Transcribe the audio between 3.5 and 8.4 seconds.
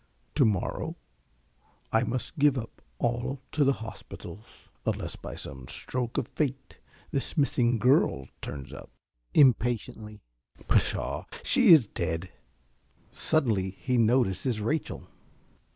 to the hospitals, unless by some stroke of Fate this missing girl